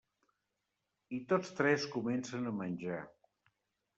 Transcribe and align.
I 1.17 1.19
tots 1.33 1.51
tres 1.59 1.85
comencen 1.97 2.51
a 2.53 2.53
menjar. 2.63 2.99